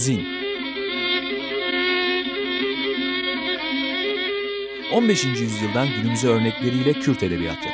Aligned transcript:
Zin 0.00 0.26
15. 4.92 5.24
yüzyıldan 5.24 5.88
günümüze 5.96 6.28
örnekleriyle 6.28 6.92
Kürt 6.92 7.22
edebiyatı. 7.22 7.68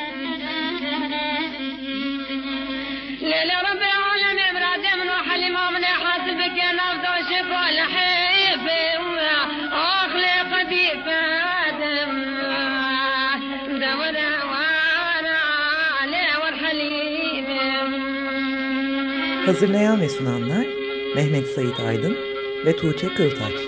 Hazırlayan 19.45 20.01
ve 20.01 20.09
sunanlar 20.09 20.76
Mehmet 21.17 21.47
Sait 21.47 21.79
Aydın 21.79 22.17
ve 22.65 22.75
Tuğçe 22.75 23.07
Kıltaç. 23.07 23.66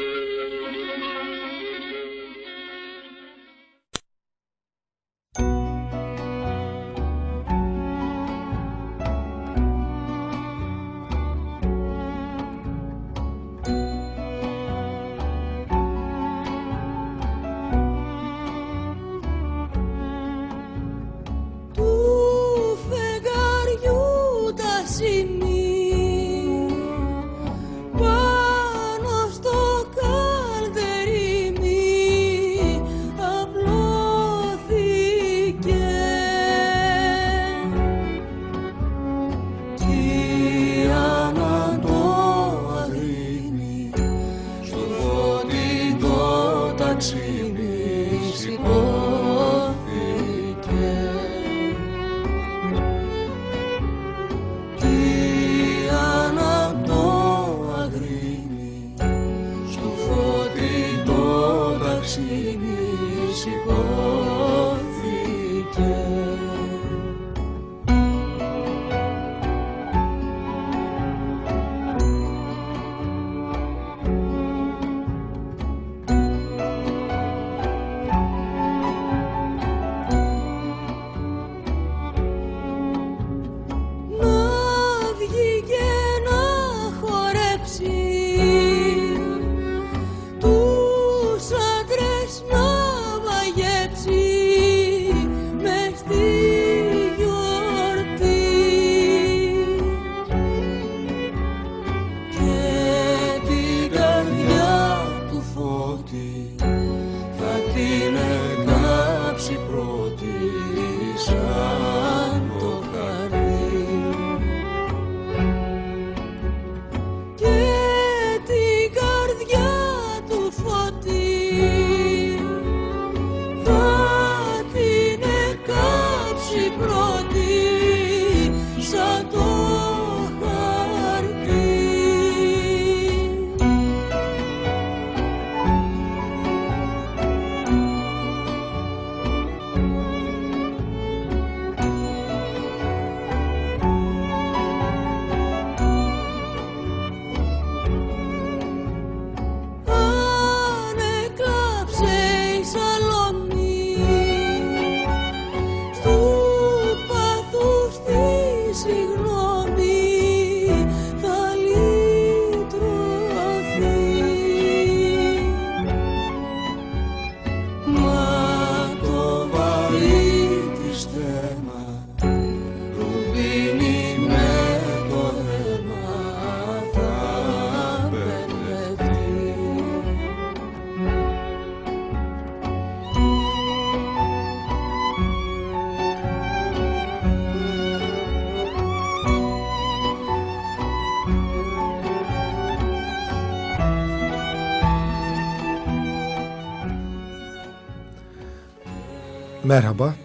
Merhaba, 199.69 200.15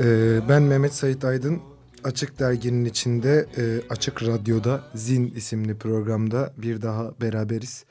ee, 0.00 0.40
ben 0.48 0.62
Mehmet 0.62 0.94
Sait 0.94 1.24
Aydın. 1.24 1.60
Açık 2.04 2.38
Dergi'nin 2.38 2.84
içinde 2.84 3.46
e, 3.56 3.80
Açık 3.90 4.22
Radyo'da 4.22 4.84
Zin 4.94 5.26
isimli 5.36 5.78
programda 5.78 6.54
bir 6.56 6.82
daha 6.82 7.20
beraberiz. 7.20 7.84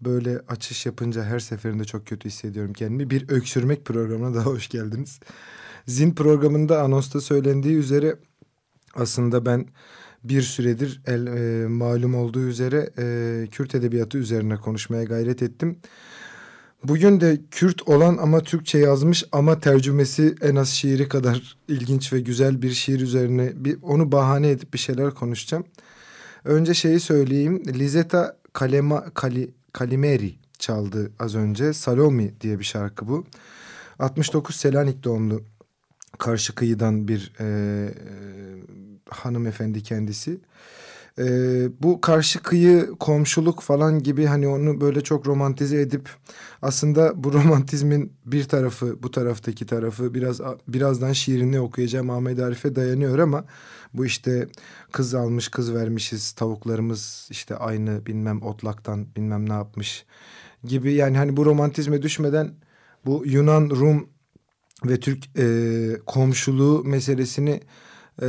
Böyle 0.00 0.40
açış 0.48 0.86
yapınca 0.86 1.24
her 1.24 1.38
seferinde 1.38 1.84
çok 1.84 2.06
kötü 2.06 2.28
hissediyorum 2.28 2.72
kendimi. 2.72 3.10
Bir 3.10 3.28
öksürmek 3.28 3.84
programına 3.84 4.34
daha 4.34 4.46
hoş 4.46 4.68
geldiniz. 4.68 5.20
Zin 5.86 6.14
programında 6.14 6.82
anonsta 6.82 7.20
söylendiği 7.20 7.76
üzere 7.76 8.16
aslında 8.94 9.46
ben 9.46 9.66
bir 10.24 10.42
süredir 10.42 11.02
el, 11.06 11.26
e, 11.26 11.68
malum 11.68 12.14
olduğu 12.14 12.46
üzere 12.46 12.90
e, 12.98 13.46
Kürt 13.50 13.74
edebiyatı 13.74 14.18
üzerine 14.18 14.56
konuşmaya 14.56 15.04
gayret 15.04 15.42
ettim. 15.42 15.78
Bugün 16.84 17.20
de 17.20 17.40
Kürt 17.50 17.88
olan 17.88 18.16
ama 18.16 18.40
Türkçe 18.40 18.78
yazmış 18.78 19.24
ama 19.32 19.60
tercümesi 19.60 20.34
en 20.40 20.56
az 20.56 20.68
şiiri 20.68 21.08
kadar 21.08 21.56
ilginç 21.68 22.12
ve 22.12 22.20
güzel 22.20 22.62
bir 22.62 22.70
şiir 22.70 23.00
üzerine 23.00 23.52
bir 23.54 23.78
onu 23.82 24.12
bahane 24.12 24.50
edip 24.50 24.74
bir 24.74 24.78
şeyler 24.78 25.10
konuşacağım. 25.10 25.64
Önce 26.44 26.74
şeyi 26.74 27.00
söyleyeyim. 27.00 27.62
Lizeta 27.66 28.36
Kalema, 28.52 29.10
Kali, 29.14 29.50
Kalimeri 29.72 30.34
çaldı 30.58 31.12
az 31.18 31.34
önce. 31.34 31.72
Salomi 31.72 32.40
diye 32.40 32.58
bir 32.58 32.64
şarkı 32.64 33.08
bu. 33.08 33.26
69 33.98 34.56
Selanik 34.56 35.04
doğumlu 35.04 35.42
karşı 36.18 36.54
kıyıdan 36.54 37.08
bir 37.08 37.32
e, 37.40 37.46
hanımefendi 39.10 39.82
kendisi. 39.82 40.40
Ee, 41.20 41.68
bu 41.82 42.00
karşı 42.00 42.42
kıyı 42.42 42.90
komşuluk 43.00 43.60
falan 43.60 44.02
gibi 44.02 44.26
hani 44.26 44.48
onu 44.48 44.80
böyle 44.80 45.00
çok 45.00 45.26
romantize 45.26 45.80
edip 45.80 46.08
aslında 46.62 47.24
bu 47.24 47.32
romantizmin 47.32 48.12
bir 48.26 48.44
tarafı 48.44 49.02
bu 49.02 49.10
taraftaki 49.10 49.66
tarafı 49.66 50.14
biraz 50.14 50.40
birazdan 50.68 51.12
şiirini 51.12 51.60
okuyacağım. 51.60 52.10
Ahmet 52.10 52.38
Arif'e 52.38 52.76
dayanıyor 52.76 53.18
ama 53.18 53.44
bu 53.94 54.06
işte 54.06 54.48
kız 54.92 55.14
almış 55.14 55.48
kız 55.48 55.74
vermişiz 55.74 56.32
tavuklarımız 56.32 57.28
işte 57.30 57.56
aynı 57.56 58.06
bilmem 58.06 58.42
otlaktan 58.42 59.06
bilmem 59.16 59.48
ne 59.48 59.52
yapmış 59.52 60.04
gibi. 60.64 60.92
Yani 60.92 61.16
hani 61.16 61.36
bu 61.36 61.46
romantizme 61.46 62.02
düşmeden 62.02 62.54
bu 63.06 63.22
Yunan 63.26 63.70
Rum 63.70 64.08
ve 64.84 65.00
Türk 65.00 65.38
e, 65.38 65.46
komşuluğu 66.06 66.84
meselesini 66.84 67.60
e, 68.22 68.28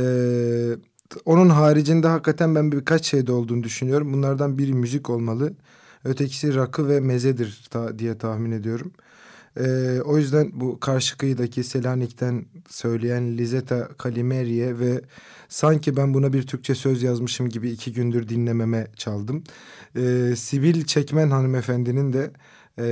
onun 1.24 1.48
haricinde 1.48 2.08
hakikaten 2.08 2.54
ben 2.54 2.72
birkaç 2.72 3.06
şeyde 3.06 3.32
olduğunu 3.32 3.62
düşünüyorum. 3.62 4.12
Bunlardan 4.12 4.58
biri 4.58 4.74
müzik 4.74 5.10
olmalı. 5.10 5.52
Ötekisi 6.04 6.54
rakı 6.54 6.88
ve 6.88 7.00
mezedir 7.00 7.64
ta, 7.70 7.98
diye 7.98 8.18
tahmin 8.18 8.52
ediyorum. 8.52 8.92
Ee, 9.60 10.00
o 10.04 10.18
yüzden 10.18 10.50
bu 10.54 10.80
karşı 10.80 11.18
kıyıdaki 11.18 11.64
Selanik'ten 11.64 12.44
söyleyen 12.68 13.38
Lizeta 13.38 13.88
Kalimeri'ye 13.88 14.78
ve 14.78 15.00
sanki 15.48 15.96
ben 15.96 16.14
buna 16.14 16.32
bir 16.32 16.46
Türkçe 16.46 16.74
söz 16.74 17.02
yazmışım 17.02 17.48
gibi 17.48 17.70
iki 17.70 17.92
gündür 17.92 18.28
dinlememe 18.28 18.86
çaldım. 18.96 19.44
Ee, 19.96 20.34
Sibil 20.36 20.84
Çekmen 20.84 21.30
hanımefendinin 21.30 22.12
de 22.12 22.30
e, 22.78 22.84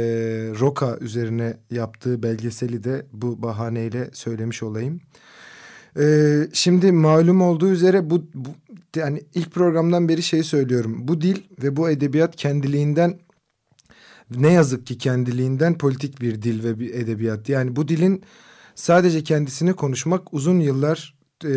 Roka 0.61 0.96
üzerine 1.00 1.56
yaptığı 1.70 2.23
belgeseli 2.23 2.84
de 2.84 3.06
bu 3.12 3.43
bahaneyle 3.43 4.11
söylemiş 4.12 4.62
olayım. 4.62 5.00
Ee, 5.98 6.48
şimdi 6.52 6.92
malum 6.92 7.42
olduğu 7.42 7.70
üzere 7.70 8.10
bu, 8.10 8.25
bu 8.34 8.48
yani 8.96 9.22
ilk 9.34 9.50
programdan 9.50 10.08
beri 10.08 10.22
şey 10.22 10.42
söylüyorum. 10.42 11.08
Bu 11.08 11.20
dil 11.20 11.42
ve 11.62 11.76
bu 11.76 11.90
edebiyat 11.90 12.37
kendiliğinden 12.37 13.19
ne 14.31 14.52
yazık 14.52 14.87
ki 14.87 14.98
kendiliğinden 14.98 15.78
politik 15.78 16.20
bir 16.20 16.42
dil 16.42 16.64
ve 16.64 16.78
bir 16.78 16.94
edebiyat. 16.94 17.48
Yani 17.48 17.76
bu 17.76 17.88
dilin 17.88 18.22
sadece 18.75 19.25
kendisini 19.25 19.72
konuşmak 19.72 20.34
uzun 20.34 20.60
yıllar 20.60 21.14
e, 21.44 21.52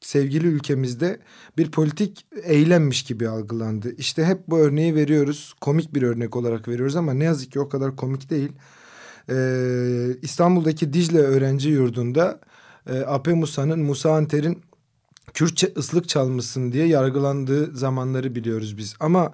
sevgili 0.00 0.46
ülkemizde 0.46 1.20
bir 1.58 1.70
politik 1.70 2.26
eylemmiş 2.42 3.02
gibi 3.02 3.28
algılandı. 3.28 3.94
İşte 3.96 4.24
hep 4.24 4.48
bu 4.48 4.58
örneği 4.58 4.94
veriyoruz. 4.94 5.54
Komik 5.60 5.94
bir 5.94 6.02
örnek 6.02 6.36
olarak 6.36 6.68
veriyoruz 6.68 6.96
ama 6.96 7.12
ne 7.12 7.24
yazık 7.24 7.52
ki 7.52 7.60
o 7.60 7.68
kadar 7.68 7.96
komik 7.96 8.30
değil. 8.30 8.52
Ee, 9.30 10.06
İstanbul'daki 10.22 10.92
Dicle 10.92 11.18
Öğrenci 11.18 11.68
Yurdu'nda 11.68 12.40
e, 12.88 13.00
Ape 13.00 13.32
Musa'nın 13.32 13.80
Musa 13.80 14.12
Anter'in 14.12 14.62
Kürtçe 15.34 15.72
ıslık 15.76 16.08
çalmışsın 16.08 16.72
diye 16.72 16.86
yargılandığı 16.86 17.76
zamanları 17.76 18.34
biliyoruz 18.34 18.78
biz. 18.78 18.94
Ama 19.00 19.32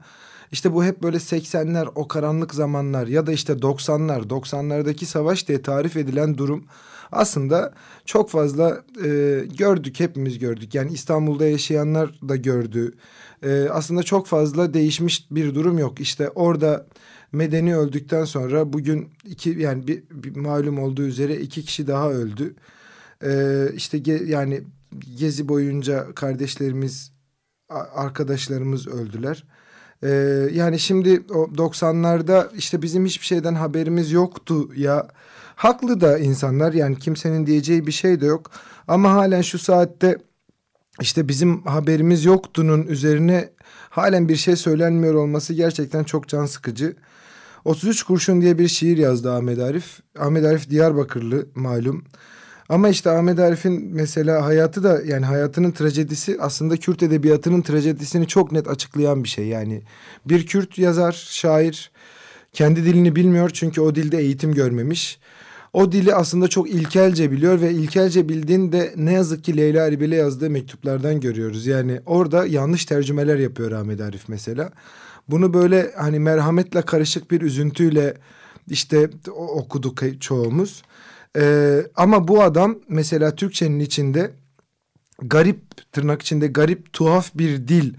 işte 0.53 0.73
bu 0.75 0.85
hep 0.85 1.03
böyle 1.03 1.17
80'ler 1.17 1.89
o 1.95 2.09
karanlık 2.09 2.55
zamanlar 2.55 3.07
ya 3.07 3.27
da 3.27 3.33
işte 3.33 3.53
90'lar 3.53 4.29
90'lardaki 4.29 5.05
savaş 5.05 5.49
diye 5.49 5.63
tarif 5.63 5.97
edilen 5.97 6.39
durum 6.39 6.65
aslında 7.13 7.75
çok 8.05 8.31
fazla 8.31 8.83
e, 9.05 9.09
gördük 9.59 10.01
hepimiz 10.01 10.39
gördük. 10.39 10.75
Yani 10.75 10.93
İstanbul'da 10.93 11.47
yaşayanlar 11.47 12.11
da 12.29 12.37
gördü. 12.37 12.93
E, 13.43 13.69
aslında 13.71 14.03
çok 14.03 14.27
fazla 14.27 14.75
değişmiş 14.75 15.31
bir 15.31 15.55
durum 15.55 15.79
yok. 15.79 16.01
İşte 16.01 16.29
orada 16.29 16.87
Medeni 17.33 17.77
öldükten 17.77 18.25
sonra 18.25 18.73
bugün 18.73 19.09
iki 19.25 19.51
yani 19.51 19.87
bir, 19.87 20.03
bir 20.11 20.37
malum 20.37 20.79
olduğu 20.79 21.03
üzere 21.03 21.37
iki 21.37 21.65
kişi 21.65 21.87
daha 21.87 22.11
öldü. 22.11 22.55
Ee, 23.25 23.69
işte 23.75 23.99
ge, 23.99 24.23
yani 24.27 24.63
gezi 25.17 25.49
boyunca 25.49 26.15
kardeşlerimiz, 26.15 27.13
arkadaşlarımız 27.95 28.89
öldüler. 28.89 29.45
Ee, 30.03 30.09
yani 30.53 30.79
şimdi 30.79 31.23
o 31.31 31.45
90'larda 31.45 32.57
işte 32.57 32.83
bizim 32.83 33.07
hiçbir 33.07 33.27
şeyden 33.27 33.55
haberimiz 33.55 34.13
yoktu 34.13 34.71
ya. 34.77 35.09
Haklı 35.57 36.01
da 36.01 36.19
insanlar 36.19 36.73
yani 36.73 36.99
kimsenin 36.99 37.47
diyeceği 37.47 37.87
bir 37.87 37.93
şey 37.93 38.21
de 38.21 38.27
yok. 38.27 38.51
Ama 38.89 39.13
halen 39.13 39.43
şu 39.43 39.59
saatte 39.59 40.19
işte 41.01 41.29
bizim 41.29 41.63
haberimiz 41.63 42.25
yoktunun 42.25 42.87
üzerine 42.87 43.51
halen 43.91 44.29
bir 44.29 44.37
şey 44.37 44.57
söylenmiyor 44.57 45.15
olması 45.15 45.55
gerçekten 45.55 46.05
çok 46.05 46.29
can 46.29 46.47
sıkıcı. 46.47 46.97
33 47.65 48.03
kurşun 48.03 48.41
diye 48.41 48.59
bir 48.59 48.69
şiir 48.69 48.99
yazdı 48.99 49.33
Ahmet 49.33 49.59
Arif. 49.59 50.01
Ahmet 50.19 50.45
Arif 50.45 50.71
Diyarbakırlı 50.71 51.47
malum. 51.55 52.05
Ama 52.69 52.89
işte 52.89 53.11
Ahmet 53.11 53.39
Arif'in 53.39 53.89
mesela 53.93 54.45
hayatı 54.45 54.83
da 54.83 55.01
yani 55.07 55.27
hayatının 55.27 55.71
trajedisi 55.71 56.37
aslında 56.41 56.77
Kürt 56.77 57.03
edebiyatının 57.03 57.63
trajedisini 57.63 58.27
çok 58.27 58.53
net 58.53 58.69
açıklayan 58.69 59.25
bir 59.25 59.29
şey. 59.29 59.47
Yani 59.47 59.83
bir 60.27 60.47
Kürt 60.47 60.79
yazar, 60.79 61.13
şair 61.31 61.91
kendi 62.53 62.85
dilini 62.85 63.17
bilmiyor 63.17 63.51
çünkü 63.51 63.81
o 63.81 63.95
dilde 63.95 64.19
eğitim 64.19 64.55
görmemiş. 64.55 65.19
O 65.73 65.93
dili 65.93 66.15
aslında 66.15 66.49
çok 66.49 66.71
ilkelce 66.71 67.31
biliyor 67.31 67.61
ve 67.61 67.73
ilkelce 67.73 68.29
bildiğinde 68.29 68.93
ne 68.97 69.13
yazık 69.13 69.45
ki 69.45 69.57
Leyla 69.57 69.87
Erbil'e 69.87 70.17
yazdığı 70.17 70.51
mektuplardan 70.51 71.21
görüyoruz. 71.21 71.67
Yani 71.67 72.01
orada 72.07 72.47
yanlış 72.47 72.85
tercümeler 72.85 73.39
yapıyor 73.39 73.73
Ahmet 73.73 74.01
Arif 74.01 74.29
mesela. 74.29 74.71
Bunu 75.29 75.55
böyle 75.55 75.93
hani 75.97 76.19
merhametle 76.19 76.83
karışık 76.83 77.31
bir 77.31 77.41
üzüntüyle 77.41 78.15
işte 78.71 79.11
okuduk 79.37 80.03
çoğumuz. 80.21 80.83
Ee, 81.37 81.87
ama 81.97 82.29
bu 82.29 82.43
adam 82.43 82.79
mesela 82.89 83.35
Türkçenin 83.35 83.81
içinde 83.81 84.31
garip 85.23 85.93
tırnak 85.93 86.23
içinde 86.23 86.47
garip 86.47 86.93
tuhaf 86.93 87.35
bir 87.35 87.69
dil 87.69 87.95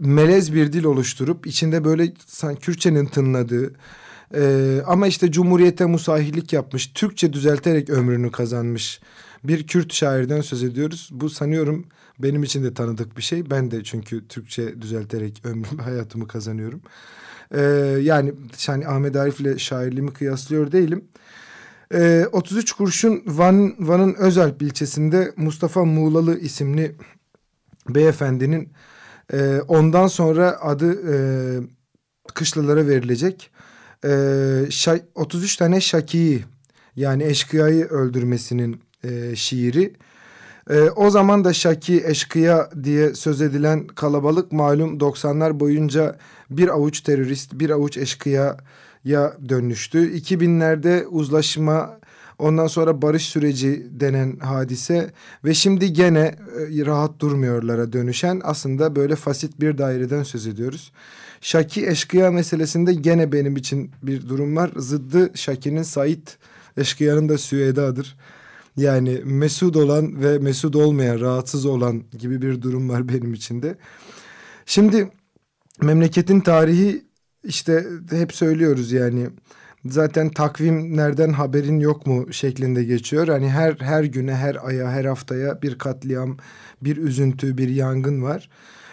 melez 0.00 0.54
bir 0.54 0.72
dil 0.72 0.84
oluşturup 0.84 1.46
içinde 1.46 1.84
böyle 1.84 2.12
sanki 2.26 2.60
Kürtçenin 2.60 3.06
tınladığı 3.06 3.74
e, 4.34 4.80
ama 4.86 5.06
işte 5.06 5.32
Cumhuriyete 5.32 5.86
musahillik 5.86 6.52
yapmış 6.52 6.92
Türkçe 6.92 7.32
düzelterek 7.32 7.90
ömrünü 7.90 8.30
kazanmış 8.30 9.00
bir 9.44 9.66
Kürt 9.66 9.92
şairden 9.92 10.40
söz 10.40 10.62
ediyoruz. 10.62 11.08
Bu 11.12 11.30
sanıyorum 11.30 11.86
benim 12.18 12.42
için 12.42 12.64
de 12.64 12.74
tanıdık 12.74 13.16
bir 13.16 13.22
şey. 13.22 13.50
Ben 13.50 13.70
de 13.70 13.84
çünkü 13.84 14.28
Türkçe 14.28 14.82
düzelterek 14.82 15.40
ömrüm 15.44 15.78
hayatımı 15.78 16.28
kazanıyorum. 16.28 16.80
Ee, 17.54 17.60
yani 18.02 18.32
yani 18.66 18.88
Ahmet 18.88 19.16
Arif 19.16 19.40
ile 19.40 19.58
şairliğimi 19.58 20.12
kıyaslıyor 20.12 20.72
değilim. 20.72 21.04
Ee, 21.94 22.26
33 22.32 22.72
kurşun 22.72 23.22
Van, 23.26 23.74
Van'ın 23.78 24.14
Özalp 24.14 24.62
ilçesinde 24.62 25.32
Mustafa 25.36 25.84
Muğlalı 25.84 26.38
isimli 26.38 26.94
beyefendinin 27.88 28.72
e, 29.32 29.60
ondan 29.68 30.06
sonra 30.06 30.60
adı 30.60 31.12
e, 31.12 31.16
kışlalara 32.34 32.88
verilecek. 32.88 33.50
E, 34.04 35.00
33 35.14 35.56
tane 35.56 35.80
Şaki'yi 35.80 36.44
yani 36.96 37.24
eşkıyayı 37.24 37.84
öldürmesinin 37.84 38.80
e, 39.04 39.36
şiiri. 39.36 39.94
E, 40.70 40.80
o 40.80 41.10
zaman 41.10 41.44
da 41.44 41.52
Şaki 41.52 42.04
eşkıya 42.06 42.70
diye 42.84 43.14
söz 43.14 43.42
edilen 43.42 43.86
kalabalık 43.86 44.52
malum 44.52 44.98
90'lar 44.98 45.60
boyunca 45.60 46.16
bir 46.50 46.68
avuç 46.68 47.00
terörist, 47.00 47.52
bir 47.52 47.70
avuç 47.70 47.96
eşkıya 47.96 48.56
ya 49.04 49.36
dönüştü. 49.48 50.12
2000'lerde 50.16 51.04
uzlaşma 51.04 51.98
ondan 52.38 52.66
sonra 52.66 53.02
barış 53.02 53.22
süreci 53.22 53.86
denen 53.90 54.36
hadise 54.38 55.12
ve 55.44 55.54
şimdi 55.54 55.92
gene 55.92 56.34
e, 56.80 56.86
rahat 56.86 57.20
durmuyorlara 57.20 57.92
dönüşen 57.92 58.40
aslında 58.44 58.96
böyle 58.96 59.16
fasit 59.16 59.60
bir 59.60 59.78
daireden 59.78 60.22
söz 60.22 60.46
ediyoruz. 60.46 60.92
Şaki 61.40 61.86
eşkıya 61.86 62.30
meselesinde 62.30 62.94
gene 62.94 63.32
benim 63.32 63.56
için 63.56 63.90
bir 64.02 64.28
durum 64.28 64.56
var. 64.56 64.70
Zıddı 64.76 65.30
Şaki'nin 65.34 65.82
Sait 65.82 66.38
eşkıyanın 66.76 67.28
da 67.28 67.38
Süeda'dır. 67.38 68.16
Yani 68.76 69.20
mesud 69.24 69.74
olan 69.74 70.22
ve 70.22 70.38
mesud 70.38 70.74
olmayan, 70.74 71.20
rahatsız 71.20 71.66
olan 71.66 72.02
gibi 72.18 72.42
bir 72.42 72.62
durum 72.62 72.88
var 72.88 73.08
benim 73.08 73.34
içinde. 73.34 73.78
Şimdi 74.66 75.10
memleketin 75.82 76.40
tarihi 76.40 77.04
işte 77.44 77.86
hep 78.10 78.34
söylüyoruz 78.34 78.92
yani 78.92 79.28
zaten 79.86 80.30
takvimlerden 80.30 81.32
haberin 81.32 81.80
yok 81.80 82.06
mu 82.06 82.32
şeklinde 82.32 82.84
geçiyor. 82.84 83.28
Hani 83.28 83.50
her 83.50 83.74
her 83.74 84.04
güne, 84.04 84.34
her 84.34 84.66
aya, 84.68 84.90
her 84.90 85.04
haftaya 85.04 85.62
bir 85.62 85.78
katliam, 85.78 86.36
bir 86.82 86.96
üzüntü, 86.96 87.58
bir 87.58 87.68
yangın 87.68 88.22
var. 88.22 88.50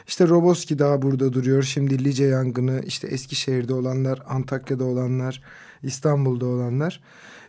İşte 0.08 0.28
Roboski 0.28 0.80
daha 0.80 1.02
burada 1.02 1.34
duruyor. 1.34 1.64
Şimdi 1.64 2.04
Lice 2.04 2.26
yangını, 2.26 2.82
işte 2.86 3.08
Eskişehir'de 3.08 3.74
olanlar, 3.74 4.24
Antakya'da 4.28 4.84
olanlar, 4.84 5.42
İstanbul'da 5.84 6.46
olanlar. 6.46 7.02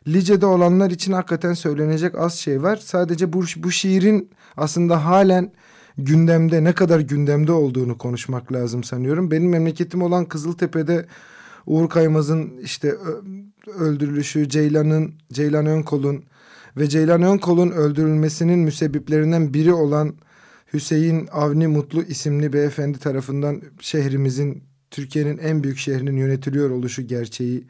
Lice'de 0.09 0.47
olanlar 0.47 0.91
için 0.91 1.13
hakikaten 1.13 1.55
söylenecek 1.55 2.19
az 2.19 2.35
şey 2.35 2.63
var. 2.63 2.77
Sadece 2.77 3.33
bu, 3.33 3.45
bu 3.57 3.71
şiirin 3.71 4.31
aslında 4.57 5.05
halen 5.05 5.53
gündemde 5.99 6.65
ne 6.65 6.73
kadar 6.73 7.01
gündemde 7.01 7.53
olduğunu 7.53 7.99
konuşmak 7.99 8.53
lazım 8.53 8.85
sanıyorum. 8.85 9.31
Benim 9.31 9.49
memleketim 9.49 10.03
olan 10.03 10.25
Kızıltepe'de 10.25 11.07
Uğur 11.67 11.89
Kaymaz'ın 11.89 12.59
işte 12.63 12.95
öldürülüşü, 13.79 14.49
Ceylan'ın, 14.49 15.15
Ceylan 15.33 15.67
Önkol'un 15.67 16.25
ve 16.77 16.89
Ceylan 16.89 17.23
Önkol'un 17.23 17.71
öldürülmesinin 17.71 18.59
müsebbiplerinden 18.59 19.55
biri 19.55 19.73
olan 19.73 20.15
Hüseyin 20.73 21.29
Avni 21.33 21.67
Mutlu 21.67 22.03
isimli 22.03 22.53
beyefendi 22.53 22.99
tarafından 22.99 23.63
şehrimizin 23.81 24.63
Türkiye'nin 24.91 25.39
en 25.39 25.63
büyük 25.63 25.79
şehrinin 25.79 26.17
yönetiliyor 26.17 26.71
oluşu 26.71 27.03
gerçeği. 27.03 27.67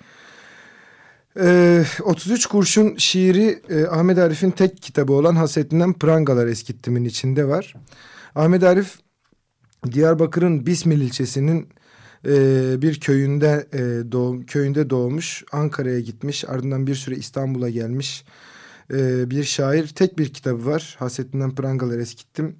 Ee, 1.41 1.85
33 2.03 2.47
kurşun 2.47 2.97
şiiri 2.97 3.63
e, 3.69 3.87
Ahmet 3.87 4.19
Arif'in 4.19 4.51
tek 4.51 4.83
kitabı 4.83 5.13
olan 5.13 5.37
Hasretinden 5.37 5.93
Prangalar 5.93 6.47
Eskittim'in 6.47 7.05
içinde 7.05 7.49
var. 7.49 7.75
Ahmet 8.35 8.63
Arif 8.63 8.99
Diyarbakır'ın 9.93 10.67
Bismil 10.67 11.01
ilçesinin 11.01 11.69
e, 12.27 12.35
bir 12.83 13.01
köyünde 13.01 13.67
e, 13.73 14.13
doğum 14.13 14.47
köyünde 14.47 14.91
doğmuş. 14.91 15.45
Ankara'ya 15.53 16.01
gitmiş. 16.01 16.45
Ardından 16.49 16.87
bir 16.87 16.95
süre 16.95 17.17
İstanbul'a 17.17 17.71
gelmiş. 17.71 18.25
Bir 19.27 19.45
şair. 19.45 19.87
Tek 19.87 20.19
bir 20.19 20.33
kitabı 20.33 20.67
var. 20.67 20.97
Hasretinden 20.99 21.55
Prangalar 21.55 21.99
Eskittim. 21.99 22.57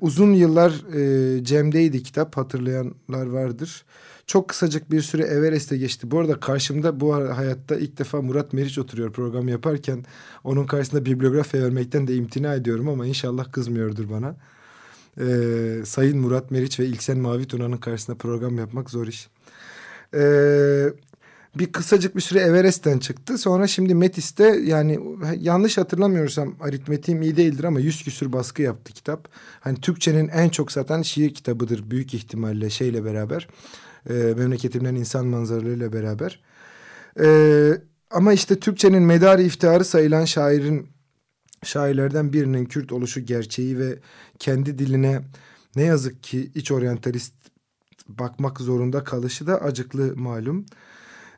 Uzun 0.00 0.32
yıllar 0.32 0.72
e, 0.94 1.44
Cem'deydi 1.44 2.02
kitap. 2.02 2.36
Hatırlayanlar 2.36 3.26
vardır. 3.26 3.84
Çok 4.26 4.48
kısacık 4.48 4.90
bir 4.90 5.00
süre 5.00 5.22
Everest'e 5.22 5.76
geçti. 5.76 6.10
Bu 6.10 6.18
arada 6.18 6.40
karşımda 6.40 7.00
bu 7.00 7.14
hayatta 7.14 7.76
ilk 7.76 7.98
defa 7.98 8.22
Murat 8.22 8.52
Meriç 8.52 8.78
oturuyor 8.78 9.12
program 9.12 9.48
yaparken. 9.48 10.04
Onun 10.44 10.66
karşısında 10.66 11.04
bibliografya 11.04 11.62
vermekten 11.62 12.06
de 12.06 12.14
imtina 12.14 12.54
ediyorum 12.54 12.88
ama 12.88 13.06
inşallah 13.06 13.52
kızmıyordur 13.52 14.10
bana. 14.10 14.36
Ee, 15.20 15.82
Sayın 15.84 16.18
Murat 16.18 16.50
Meriç 16.50 16.80
ve 16.80 16.86
İlksen 16.86 17.18
Mavi 17.18 17.46
Tuna'nın 17.46 17.76
karşısında 17.76 18.16
program 18.16 18.58
yapmak 18.58 18.90
zor 18.90 19.06
iş. 19.06 19.28
Ee, 20.14 20.88
bir 21.58 21.72
kısacık 21.72 22.16
bir 22.16 22.20
süre 22.20 22.40
Everest'ten 22.40 22.98
çıktı. 22.98 23.38
Sonra 23.38 23.66
şimdi 23.66 23.94
Metis'te 23.94 24.44
yani 24.44 25.00
yanlış 25.38 25.78
hatırlamıyorsam 25.78 26.54
aritmetiğim 26.60 27.22
iyi 27.22 27.36
değildir 27.36 27.64
ama 27.64 27.80
yüz 27.80 28.04
küsür 28.04 28.32
baskı 28.32 28.62
yaptı 28.62 28.92
kitap. 28.92 29.28
Hani 29.60 29.80
Türkçenin 29.80 30.28
en 30.28 30.48
çok 30.48 30.72
satan 30.72 31.02
şiir 31.02 31.34
kitabıdır 31.34 31.90
büyük 31.90 32.14
ihtimalle 32.14 32.70
şeyle 32.70 33.04
beraber. 33.04 33.48
E, 34.10 34.14
memleketimden 34.14 34.94
insan 34.94 35.26
manzaralarıyla 35.26 35.92
beraber. 35.92 36.42
E, 37.20 37.26
ama 38.10 38.32
işte 38.32 38.60
Türkçenin 38.60 39.02
medarı 39.02 39.42
iftiharı 39.42 39.84
sayılan 39.84 40.24
şairin 40.24 40.88
şairlerden 41.64 42.32
birinin 42.32 42.64
Kürt 42.64 42.92
oluşu 42.92 43.20
gerçeği 43.20 43.78
ve 43.78 43.98
kendi 44.38 44.78
diline 44.78 45.22
ne 45.76 45.82
yazık 45.82 46.22
ki 46.22 46.50
iç 46.54 46.72
oryantalist 46.72 47.34
bakmak 48.08 48.60
zorunda 48.60 49.04
kalışı 49.04 49.46
da 49.46 49.62
acıklı 49.62 50.16
malum. 50.16 50.66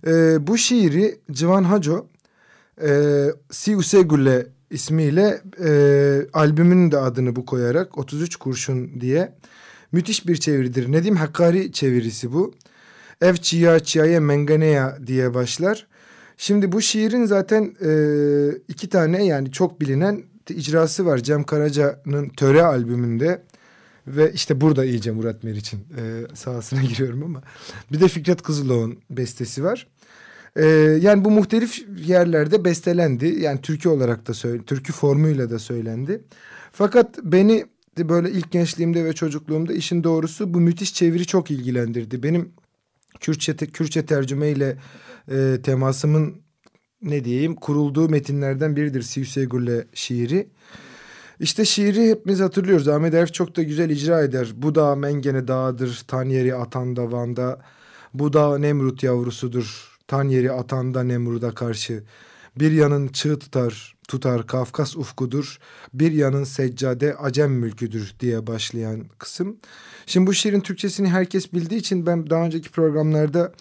E, 0.07 0.47
bu 0.47 0.59
şiiri 0.59 1.21
Civan 1.31 1.65
Haco 1.65 2.07
e, 2.83 3.27
Si 3.51 3.77
Usegule 3.77 4.47
ismiyle 4.71 5.43
e, 5.65 5.71
albümünün 6.33 6.93
de 6.93 6.99
adını 6.99 7.37
bu 7.37 7.47
koyarak 7.47 7.99
33 7.99 8.37
kurşun 8.37 9.01
diye 9.01 9.35
müthiş 9.95 10.27
bir 10.29 10.37
çeviridir. 10.37 10.93
Nedim 10.93 11.17
Hakkari 11.17 11.73
çevirisi 11.73 12.33
bu. 12.33 12.55
Ev 13.21 13.35
çiya 13.35 13.81
çiyaya 13.81 14.21
menganeya 14.21 14.99
diye 15.07 15.35
başlar. 15.35 15.87
Şimdi 16.37 16.73
bu 16.73 16.81
şiirin 16.83 17.25
zaten 17.25 17.75
e, 17.85 17.91
iki 18.69 18.89
tane 18.89 19.25
yani 19.25 19.53
çok 19.53 19.81
bilinen 19.81 20.23
icrası 20.49 21.07
var. 21.07 21.19
Cem 21.19 21.45
Karaca'nın 21.45 22.29
Töre 22.29 22.63
albümünde. 22.63 23.43
Ve 24.07 24.33
işte 24.33 24.61
burada 24.61 24.85
iyice 24.85 25.11
Murat 25.11 25.45
Meriç'in 25.45 25.79
e, 25.79 26.35
sahasına 26.35 26.83
giriyorum 26.91 27.23
ama. 27.23 27.43
Bir 27.93 28.01
de 28.01 28.09
Fikret 28.09 28.43
Kızıloğlu'nun 28.43 28.99
bestesi 29.11 29.65
var. 29.65 29.87
E, 30.57 30.67
yani 31.01 31.25
bu 31.25 31.31
muhtelif 31.31 31.85
yerlerde 32.07 32.65
bestelendi. 32.65 33.27
Yani 33.27 33.61
türkü 33.61 33.89
olarak 33.89 34.29
da 34.29 34.35
söyle, 34.35 34.63
türkü 34.63 34.93
formuyla 34.93 35.51
da 35.51 35.59
söylendi. 35.59 36.23
Fakat 36.73 37.19
beni 37.23 37.65
böyle 37.99 38.31
ilk 38.31 38.51
gençliğimde 38.51 39.05
ve 39.05 39.13
çocukluğumda 39.13 39.73
işin 39.73 40.05
doğrusu 40.05 40.55
bu 40.55 40.61
müthiş 40.61 40.95
çeviri 40.95 41.27
çok 41.27 41.51
ilgilendirdi. 41.51 42.23
Benim 42.23 42.53
Kürtçe, 43.21 43.57
Kürtçe 43.57 44.07
tercümeyle 44.07 44.77
e, 45.31 45.59
temasımın 45.63 46.35
ne 47.03 47.25
diyeyim 47.25 47.55
kurulduğu 47.55 48.09
metinlerden 48.09 48.77
biridir 48.77 49.03
Siyüse 49.03 49.45
Gülle 49.45 49.87
şiiri. 49.95 50.49
İşte 51.41 51.65
şiiri 51.65 52.11
hepimiz 52.11 52.41
hatırlıyoruz. 52.41 52.89
Ahmet 52.89 53.15
Erf 53.15 53.35
çok 53.35 53.57
da 53.57 53.63
güzel 53.63 53.91
icra 53.91 54.23
eder. 54.23 54.53
Bu 54.57 54.75
dağ 54.75 54.97
Mengene 54.97 55.49
dağıdır, 55.49 56.05
tan 56.09 56.25
yeri 56.25 56.55
atan 56.55 56.97
davanda. 56.97 57.61
Bu 58.15 58.33
dağ 58.33 58.59
Nemrut 58.59 59.03
yavrusudur, 59.03 59.99
tan 60.07 60.29
yeri 60.29 60.53
atanda 60.53 61.03
Nemrut'a 61.03 61.55
karşı. 61.55 62.03
Bir 62.57 62.73
yanın 62.73 63.09
çığ 63.09 63.39
tutar, 63.39 63.94
tutar 64.09 64.47
Kafkas 64.47 64.97
ufkudur. 64.97 65.59
Bir 65.95 66.13
yanın 66.13 66.45
seccade 66.45 67.17
Acem 67.17 67.53
mülküdür 67.53 68.15
diye 68.21 68.47
başlayan 68.47 69.05
kısım. 69.19 69.57
Şimdi 70.07 70.27
bu 70.27 70.35
şiirin 70.35 70.61
Türkçesini 70.61 71.09
herkes 71.09 71.53
bildiği 71.53 71.77
için 71.77 72.07
ben 72.07 72.31
daha 72.31 72.45
önceki 72.45 72.71
programlarda 72.71 73.53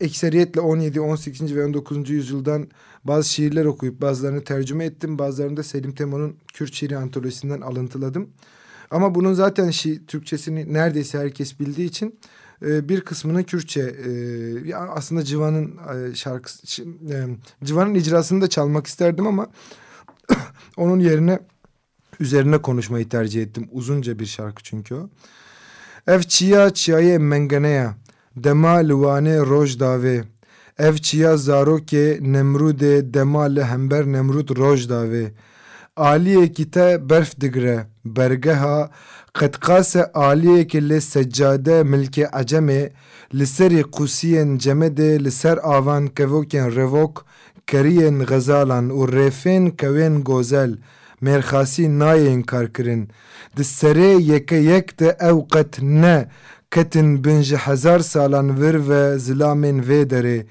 ekseriyetle 0.00 0.60
17, 0.60 1.00
18. 1.00 1.54
ve 1.56 1.64
19. 1.64 2.10
yüzyıldan 2.10 2.68
bazı 3.04 3.28
şiirler 3.28 3.64
okuyup 3.64 4.00
bazılarını 4.00 4.44
tercüme 4.44 4.84
ettim. 4.84 5.18
Bazılarını 5.18 5.56
da 5.56 5.62
Selim 5.62 5.92
Temo'nun 5.92 6.36
Kürt 6.54 6.74
şiiri 6.74 6.96
antolojisinden 6.96 7.60
alıntıladım. 7.60 8.28
Ama 8.90 9.14
bunun 9.14 9.32
zaten 9.32 9.70
şi, 9.70 10.06
Türkçesini 10.06 10.72
neredeyse 10.72 11.18
herkes 11.18 11.60
bildiği 11.60 11.88
için 11.88 12.18
e, 12.62 12.88
bir 12.88 13.00
kısmını 13.00 13.44
Kürtçe 13.44 13.80
e, 13.80 14.74
aslında 14.74 15.24
Civan'ın 15.24 15.78
e, 15.94 16.14
şarkısı 16.14 16.82
e, 16.82 17.26
Civan'ın 17.64 17.94
icrasını 17.94 18.40
da 18.42 18.48
çalmak 18.48 18.86
isterdim 18.86 19.26
ama 19.26 19.46
onun 20.76 21.00
yerine 21.00 21.38
üzerine 22.20 22.58
konuşmayı 22.58 23.08
tercih 23.08 23.42
ettim. 23.42 23.68
Uzunca 23.72 24.18
bir 24.18 24.26
şarkı 24.26 24.62
çünkü 24.62 24.94
o. 24.94 25.08
Ev 26.06 26.22
çiya 26.22 26.74
çiyaye 26.74 27.18
menganeya 27.18 27.94
dema 28.36 28.76
liwane 28.76 29.38
roj 29.38 29.80
dave 29.80 30.24
ev 30.78 30.96
çiya 30.96 31.36
zaroke 31.36 32.18
nemrude 32.20 33.14
dema 33.14 33.42
li 33.42 33.64
hember 33.64 34.06
nemrud 34.06 34.56
roj 34.56 34.88
dave 34.88 35.32
aliye 35.96 36.52
kite 36.52 37.10
berf 37.10 37.40
digre 37.40 37.86
bergeha 38.04 38.90
qetqase 39.38 40.02
aliye 40.14 40.66
ki 40.66 40.80
li 40.88 41.00
seccade 41.00 41.76
milke 41.82 42.24
aceme 42.40 42.80
li 43.34 43.46
serî 43.46 43.82
qusiyên 43.96 44.58
cemedê 44.58 45.10
avan 45.62 46.04
kevokên 46.06 46.68
revok 46.76 47.14
keriyên 47.66 48.18
gezalan 48.30 48.86
û 48.98 49.00
rêfên 49.16 49.64
kewên 49.80 50.14
gozel 50.28 50.72
mêrxasî 51.24 51.86
nayên 52.00 52.42
karkirin. 52.42 53.08
Di 53.56 53.64
serê 53.64 54.12
yeke 54.32 54.56
yek 54.56 54.98
de 54.98 55.16
ne 55.82 56.28
ketin 56.70 57.24
bin 57.24 57.42
ji 57.42 57.56
hezar 57.56 58.00
salan 58.00 58.60
vir 58.60 58.88
ve 58.88 59.18
zilamên 59.18 59.78
vê 59.88 60.10
derê. 60.10 60.46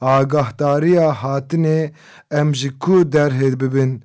Agahdariya 0.00 1.08
hatinê 1.22 1.90
em 2.30 2.54
ji 2.54 2.78
ku 2.78 3.12
bibin. 3.60 4.02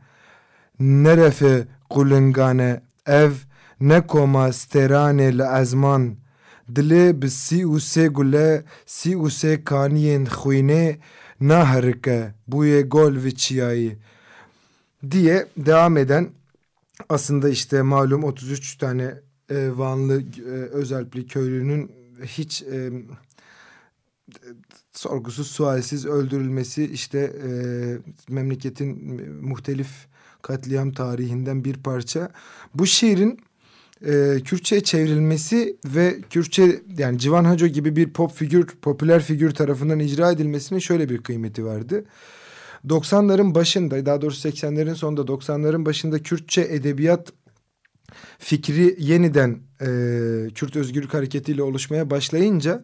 Nerefe 0.80 1.68
qulingane 1.90 2.82
ev 3.06 3.32
ne 3.90 4.00
koma 4.12 4.46
stêranê 4.60 5.30
li 5.40 5.48
ezman 5.62 6.04
dilê 6.76 7.06
bi 7.22 7.30
sî 7.44 7.60
û 7.74 7.76
sê 7.92 8.06
gule 8.18 8.50
sî 8.98 9.12
û 9.26 9.28
sê 9.40 9.54
kaniyên 9.70 10.24
xwînê 10.38 10.86
naherike 11.50 12.20
bûyê 12.50 12.82
gol 12.94 13.14
ve 13.24 13.32
çiyayı 13.36 13.98
diye 15.12 15.48
devam 15.58 15.98
eden 15.98 16.30
aslında 17.10 17.50
işte 17.50 17.82
malum 17.82 18.24
33 18.24 18.78
tane 18.78 19.14
e, 19.50 19.70
Vanlı 19.78 20.22
e, 20.22 20.52
Özalpli 20.52 21.28
köylünün 21.28 21.92
hiç 22.24 22.62
e, 22.62 22.92
sorgusuz 24.92 25.48
sualsiz 25.48 26.06
öldürülmesi 26.06 26.86
işte 26.86 27.20
e, 27.20 27.50
memleketin 28.30 29.22
muhtelif 29.42 29.90
katliam 30.42 30.92
tarihinden 30.92 31.66
bir 31.66 31.84
parça. 31.84 32.32
Bu 32.76 32.86
şiirin 32.86 33.40
e, 34.06 34.40
Kürtçe'ye 34.46 34.84
çevrilmesi 34.84 35.78
ve 35.86 36.22
Kürtçe 36.30 36.82
yani 36.98 37.20
Civan 37.20 37.46
Haco 37.46 37.68
gibi 37.68 37.96
bir 37.96 38.14
pop 38.14 38.36
figür, 38.36 38.68
popüler 38.82 39.22
figür 39.22 39.52
tarafından 39.52 40.00
icra 40.00 40.32
edilmesinin 40.32 40.80
şöyle 40.80 41.10
bir 41.10 41.18
kıymeti 41.18 41.66
vardı. 41.66 42.06
90'ların 42.88 43.56
başında 43.56 44.06
daha 44.06 44.22
doğrusu 44.22 44.50
80'lerin 44.50 44.96
sonunda 44.96 45.22
90'ların 45.22 45.86
başında 45.86 46.24
Kürtçe 46.24 46.62
edebiyat 46.62 47.34
fikri 48.40 48.96
yeniden 49.00 49.60
e, 49.82 49.88
Kürt 50.56 50.76
Özgürlük 50.76 51.14
Hareketi 51.14 51.52
ile 51.52 51.64
oluşmaya 51.64 52.10
başlayınca 52.10 52.84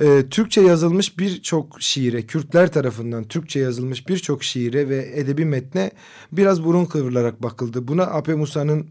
e, 0.00 0.28
Türkçe 0.30 0.60
yazılmış 0.60 1.18
birçok 1.18 1.82
şiire, 1.82 2.22
Kürtler 2.22 2.72
tarafından 2.72 3.24
Türkçe 3.24 3.60
yazılmış 3.60 4.08
birçok 4.08 4.44
şiire 4.44 4.88
ve 4.88 5.10
edebi 5.14 5.44
metne 5.44 5.90
biraz 6.32 6.64
burun 6.64 6.84
kıvrılarak 6.84 7.42
bakıldı. 7.42 7.88
Buna 7.88 8.02
Ape 8.02 8.34
Musa'nın 8.34 8.86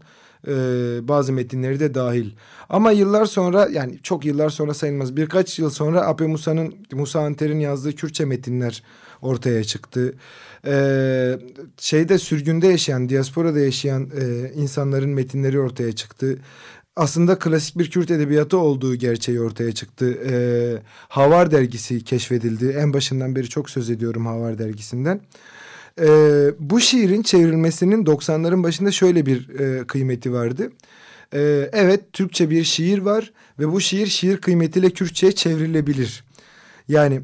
e, 0.46 0.52
bazı 1.08 1.32
metinleri 1.32 1.80
de 1.80 1.94
dahil. 1.94 2.30
Ama 2.68 2.90
yıllar 2.90 3.26
sonra 3.26 3.68
yani 3.72 3.98
çok 4.02 4.24
yıllar 4.24 4.50
sonra 4.50 4.74
sayılmaz 4.74 5.16
birkaç 5.16 5.58
yıl 5.58 5.70
sonra 5.70 6.06
Ape 6.06 6.26
Musa'nın 6.26 6.74
Musa 6.92 7.20
Anter'in 7.20 7.60
yazdığı 7.60 7.92
Kürtçe 7.92 8.24
metinler 8.24 8.82
ortaya 9.22 9.64
çıktı. 9.64 10.14
Ee, 10.66 11.38
şeyde 11.78 12.18
sürgünde 12.18 12.66
yaşayan, 12.66 13.08
diasporada 13.08 13.58
yaşayan 13.58 14.10
e, 14.20 14.52
insanların 14.54 15.10
metinleri 15.10 15.60
ortaya 15.60 15.92
çıktı. 15.92 16.38
Aslında 16.96 17.38
klasik 17.38 17.78
bir 17.78 17.90
Kürt 17.90 18.10
edebiyatı 18.10 18.58
olduğu 18.58 18.94
gerçeği 18.94 19.40
ortaya 19.40 19.72
çıktı. 19.72 20.18
Ee, 20.30 20.82
Havar 21.08 21.50
dergisi 21.50 22.04
keşfedildi. 22.04 22.66
En 22.68 22.92
başından 22.92 23.36
beri 23.36 23.48
çok 23.48 23.70
söz 23.70 23.90
ediyorum 23.90 24.26
Havar 24.26 24.58
dergisinden. 24.58 25.20
Ee, 26.00 26.50
bu 26.58 26.80
şiirin 26.80 27.22
çevrilmesinin 27.22 28.04
90'ların 28.04 28.62
başında 28.62 28.90
şöyle 28.90 29.26
bir 29.26 29.58
e, 29.58 29.86
kıymeti 29.86 30.32
vardı. 30.32 30.70
Ee, 31.34 31.70
evet 31.72 32.12
Türkçe 32.12 32.50
bir 32.50 32.64
şiir 32.64 32.98
var 32.98 33.32
ve 33.58 33.72
bu 33.72 33.80
şiir 33.80 34.06
şiir 34.06 34.36
kıymetiyle 34.36 34.90
Kürtçe'ye 34.90 35.32
çevrilebilir. 35.32 36.24
Yani 36.88 37.20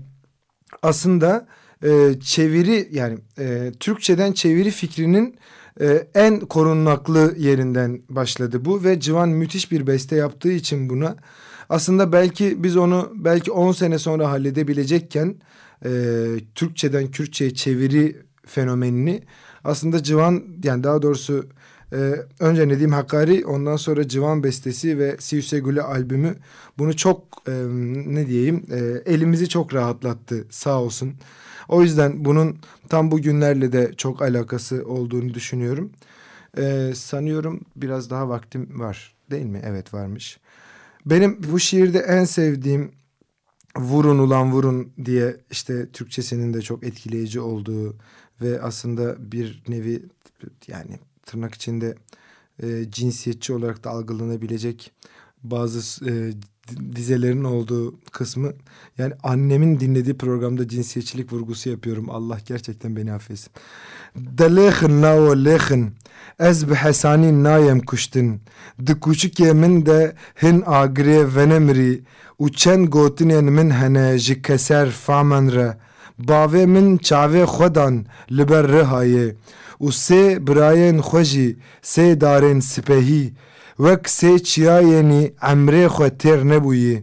aslında 0.82 1.46
e, 1.84 2.20
çeviri 2.20 2.88
yani 2.92 3.18
e, 3.38 3.72
Türkçeden 3.80 4.32
çeviri 4.32 4.70
fikrinin 4.70 5.36
e, 5.80 6.06
en 6.14 6.40
korunaklı 6.40 7.34
yerinden 7.38 8.02
başladı 8.08 8.64
bu 8.64 8.84
ve 8.84 9.00
Civan 9.00 9.28
müthiş 9.28 9.72
bir 9.72 9.86
beste 9.86 10.16
yaptığı 10.16 10.52
için 10.52 10.90
buna 10.90 11.16
aslında 11.68 12.12
belki 12.12 12.62
biz 12.62 12.76
onu 12.76 13.12
belki 13.14 13.52
10 13.52 13.72
sene 13.72 13.98
sonra 13.98 14.30
halledebilecekken 14.30 15.34
e, 15.84 15.90
Türkçeden 16.54 17.06
Kürtçe'ye 17.06 17.54
çeviri 17.54 18.16
fenomenini 18.46 19.22
aslında 19.64 20.02
Civan 20.02 20.42
yani 20.64 20.84
daha 20.84 21.02
doğrusu 21.02 21.46
ee, 21.92 22.14
önce 22.40 22.68
Nedim 22.68 22.92
Hakkari 22.92 23.46
ondan 23.46 23.76
sonra 23.76 24.08
Civan 24.08 24.42
Bestesi 24.42 24.98
ve 24.98 25.16
Siyüsegül'ü 25.18 25.80
albümü 25.80 26.34
bunu 26.78 26.96
çok 26.96 27.42
e, 27.48 27.52
ne 28.06 28.26
diyeyim 28.26 28.66
e, 28.70 29.12
elimizi 29.12 29.48
çok 29.48 29.74
rahatlattı 29.74 30.46
sağ 30.50 30.80
olsun. 30.80 31.14
O 31.68 31.82
yüzden 31.82 32.24
bunun 32.24 32.58
tam 32.88 33.10
bu 33.10 33.20
günlerle 33.20 33.72
de 33.72 33.92
çok 33.96 34.22
alakası 34.22 34.84
olduğunu 34.86 35.34
düşünüyorum. 35.34 35.92
Ee, 36.58 36.92
sanıyorum 36.94 37.60
biraz 37.76 38.10
daha 38.10 38.28
vaktim 38.28 38.80
var 38.80 39.14
değil 39.30 39.46
mi? 39.46 39.62
Evet 39.64 39.94
varmış. 39.94 40.38
Benim 41.06 41.38
bu 41.52 41.60
şiirde 41.60 41.98
en 41.98 42.24
sevdiğim 42.24 42.92
vurun 43.76 44.18
ulan 44.18 44.52
vurun 44.52 44.92
diye 45.04 45.36
işte 45.50 45.88
Türkçesinin 45.90 46.54
de 46.54 46.62
çok 46.62 46.84
etkileyici 46.84 47.40
olduğu 47.40 47.96
ve 48.42 48.62
aslında 48.62 49.32
bir 49.32 49.62
nevi 49.68 50.02
yani 50.68 50.98
tırnak 51.26 51.54
içinde 51.54 51.94
e, 52.62 52.90
cinsiyetçi 52.90 53.52
olarak 53.52 53.84
da 53.84 53.90
algılanabilecek 53.90 54.92
bazı 55.42 56.10
e, 56.10 56.32
dizelerin 56.96 57.44
olduğu 57.44 58.00
kısmı 58.00 58.52
yani 58.98 59.14
annemin 59.22 59.80
dinlediği 59.80 60.18
programda 60.18 60.68
cinsiyetçilik 60.68 61.32
vurgusu 61.32 61.70
yapıyorum. 61.70 62.10
Allah 62.10 62.38
gerçekten 62.46 62.96
beni 62.96 63.12
affetsin. 63.12 63.52
Delekhin 64.16 65.02
nao 65.02 65.44
lekhin 65.44 65.90
ez 66.38 66.68
bi 66.68 66.74
hesani 66.74 67.44
nayem 67.44 67.80
kuştin 67.80 68.40
di 68.86 69.00
küçük 69.00 69.38
min 69.38 69.86
de 69.86 70.14
hin 70.42 70.62
agre 70.66 71.34
venemri 71.34 72.02
u 72.38 72.52
çend 72.52 72.88
gotinen 72.88 73.44
min 73.44 73.70
hene 73.70 74.18
ji 74.18 74.42
keser 74.42 74.90
famen 74.90 75.48
bavê 76.28 76.64
min 76.74 76.88
çavê 77.06 77.44
xwedan 77.54 77.94
li 78.36 78.44
ber 78.50 78.64
rihaye 78.74 79.26
û 79.84 79.86
sê 80.04 80.22
birayên 80.46 80.98
xwe 81.08 81.22
jî 81.30 81.48
sê 81.92 82.06
darên 82.22 82.60
sipehî. 82.70 83.24
Wek 83.84 84.02
sê 84.18 84.32
çiyayênî 84.48 85.22
emrê 85.52 85.84
xwe 85.94 86.08
têr 86.20 86.40
nebûyê 86.50 86.96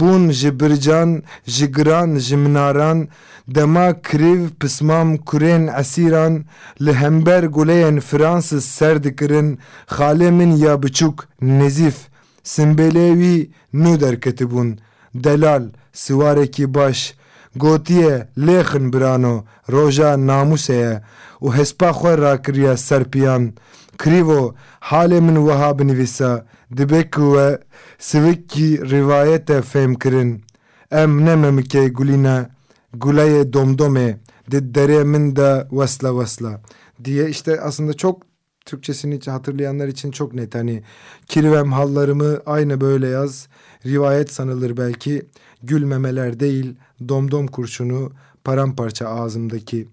bûn 0.00 0.30
ji 0.30 0.60
bircan 0.60 1.22
ji 1.46 1.72
giran 1.72 2.18
ji 2.18 2.36
minaran 2.36 3.08
dema 3.54 3.88
kirêv 3.90 4.42
pismam 4.60 5.16
kurên 5.28 5.64
esîran 5.80 6.44
li 6.80 6.92
hember 6.94 7.42
guleyên 7.42 8.00
Fransız 8.00 8.64
ser 8.64 9.04
dikirin 9.04 9.58
xalê 9.88 10.30
min 10.30 10.50
ya 10.56 10.74
biçûk 10.82 11.18
nezîf. 11.42 11.96
Simbêlê 12.44 13.08
wî 13.20 13.50
nû 13.74 14.00
derketibûn. 14.00 14.78
Delal 15.14 15.64
siwarekî 15.92 16.74
baş 16.74 17.14
gotiye 17.56 18.28
lêxin 18.38 18.92
birano 18.92 19.44
roja 19.72 20.14
namûsê 20.14 20.74
ye 20.74 21.02
û 21.44 21.56
hespa 21.56 21.90
xwe 21.90 22.18
rakiriye 22.18 22.76
serpiyan 22.76 23.52
kirîvo 23.98 24.54
halê 24.80 25.20
min 25.20 25.36
wiha 25.46 25.78
binivîsa 25.78 26.46
dibe 26.76 27.10
ku 27.10 27.24
we 27.34 27.58
sivikî 27.98 28.90
rivayete 28.90 29.58
fêm 29.62 29.98
kirin. 29.98 30.44
Em 30.90 31.24
ne 31.26 31.34
memikê 31.42 31.88
gulîne 31.88 32.48
guleyê 32.94 33.52
domdomê 33.52 34.16
di 34.50 34.56
derê 34.56 35.04
min 35.04 35.36
de 35.36 35.66
vesla 35.72 36.20
vesla 36.20 36.60
diye 37.04 37.28
işte 37.28 37.60
aslında 37.60 37.94
çok 37.94 38.22
Türkçesini 38.64 39.20
hatırlayanlar 39.26 39.88
için 39.88 40.10
çok 40.10 40.34
net. 40.34 40.54
Hani 40.54 40.82
kirvem 41.26 41.72
hallarımı 41.72 42.40
aynı 42.46 42.80
böyle 42.80 43.08
yaz 43.08 43.48
rivayet 43.86 44.32
sanılır 44.32 44.76
belki 44.76 45.22
gülmemeler 45.62 46.40
değil 46.40 46.76
domdom 47.08 47.46
kurşunu 47.46 48.12
paramparça 48.44 49.08
ağzımdaki 49.08 49.88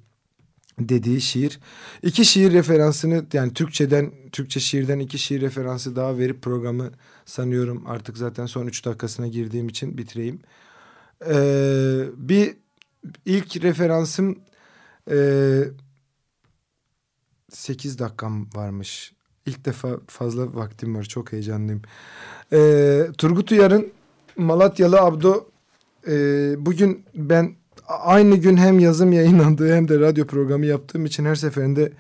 dediği 0.80 1.22
şiir. 1.22 1.60
İki 2.04 2.26
şiir 2.26 2.54
referansını 2.54 3.26
yani 3.34 3.54
Türkçeden, 3.54 4.12
Türkçe 4.32 4.60
şiirden 4.60 5.00
iki 5.00 5.18
şiir 5.18 5.42
referansı 5.42 5.96
daha 5.96 6.18
verip 6.18 6.42
programı 6.42 6.92
sanıyorum 7.26 7.84
artık 7.88 8.18
zaten 8.18 8.46
son 8.46 8.68
üç 8.68 8.86
dakikasına 8.86 9.28
girdiğim 9.28 9.68
için 9.68 9.98
bitireyim. 9.98 10.40
Ee, 11.30 12.04
bir 12.18 12.58
ilk 13.26 13.64
referansım 13.64 14.40
e, 15.12 15.62
8 17.52 18.00
dakikam 18.00 18.48
varmış. 18.56 19.14
İlk 19.46 19.66
defa 19.66 20.00
fazla 20.08 20.56
vaktim 20.56 20.96
var. 20.96 21.04
Çok 21.04 21.32
heyecanlıyım. 21.32 21.82
Ee, 22.54 23.08
Turgut 23.18 23.52
Uyar'ın 23.52 23.92
Malatyalı 24.38 25.02
Abdo 25.02 25.50
e, 26.08 26.16
bugün 26.66 27.04
ben 27.16 27.56
aynı 27.88 28.36
gün 28.36 28.58
hem 28.58 28.80
yazım 28.80 29.12
yayınlandığı 29.12 29.76
hem 29.76 29.88
de 29.88 30.00
radyo 30.00 30.26
programı 30.26 30.66
yaptığım 30.66 31.06
için 31.06 31.26
her 31.26 31.36
seferinde 31.36 31.92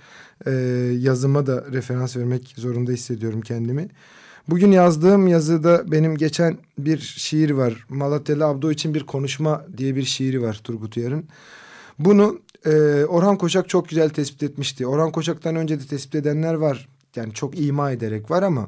e, 0.46 0.52
yazıma 1.00 1.48
da 1.48 1.66
referans 1.72 2.18
vermek 2.18 2.54
zorunda 2.58 2.92
hissediyorum 2.92 3.42
kendimi. 3.42 3.88
Bugün 4.50 4.72
yazdığım 4.72 5.28
yazıda 5.28 5.92
benim 5.92 6.18
geçen 6.18 6.58
bir 6.78 6.98
şiir 6.98 7.50
var. 7.50 7.86
Malatyalı 7.90 8.46
Abdo 8.46 8.72
için 8.72 8.94
bir 8.94 9.04
konuşma 9.04 9.66
diye 9.78 9.96
bir 9.96 10.04
şiiri 10.04 10.42
var 10.42 10.62
Turgut 10.64 10.98
Uyar'ın. 10.98 11.26
Bunu 12.00 12.40
e, 12.66 12.72
Orhan 13.06 13.38
Koçak 13.38 13.70
çok 13.70 13.90
güzel 13.90 14.10
tespit 14.10 14.44
etmişti. 14.44 14.88
Orhan 14.88 15.12
Koçak'tan 15.12 15.56
önce 15.56 15.80
de 15.80 15.86
tespit 15.86 16.16
edenler 16.16 16.54
var. 16.54 16.90
Yani 17.16 17.34
çok 17.34 17.60
ima 17.60 17.92
ederek 17.92 18.32
var 18.32 18.44
ama 18.44 18.68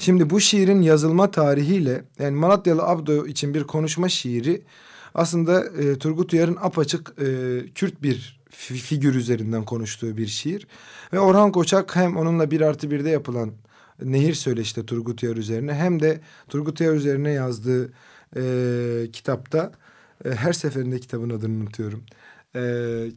Şimdi 0.00 0.30
bu 0.30 0.40
şiirin 0.40 0.82
yazılma 0.82 1.30
tarihiyle 1.30 2.04
yani 2.18 2.36
Malatyalı 2.36 2.82
Abdo 2.82 3.26
için 3.26 3.54
bir 3.54 3.64
konuşma 3.64 4.08
şiiri 4.08 4.62
aslında 5.14 5.64
e, 5.64 5.98
Turgut 5.98 6.32
Uyar'ın 6.32 6.58
apaçık 6.60 7.14
e, 7.18 7.26
Kürt 7.74 8.02
bir 8.02 8.40
figür 8.50 9.14
üzerinden 9.14 9.64
konuştuğu 9.64 10.16
bir 10.16 10.26
şiir. 10.26 10.66
Ve 11.12 11.20
Orhan 11.20 11.52
Koçak 11.52 11.96
hem 11.96 12.16
onunla 12.16 12.50
bir 12.50 12.60
artı 12.60 12.90
birde 12.90 13.10
yapılan 13.10 13.52
Nehir 14.02 14.34
Söyleş'te 14.34 14.86
Turgut 14.86 15.22
Uyar 15.22 15.36
üzerine 15.36 15.74
hem 15.74 16.00
de 16.00 16.20
Turgut 16.48 16.80
Uyar 16.80 16.94
üzerine 16.94 17.30
yazdığı 17.30 17.92
e, 18.36 18.42
kitapta 19.12 19.72
e, 20.24 20.30
her 20.30 20.52
seferinde 20.52 21.00
kitabın 21.00 21.30
adını 21.30 21.62
unutuyorum. 21.62 22.04
E, 22.56 22.62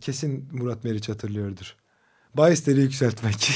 kesin 0.02 0.50
Murat 0.52 0.84
Meriç 0.84 1.10
hatırlıyordur. 1.10 1.76
Bahisleri 2.34 2.82
yükseltmek. 2.82 3.54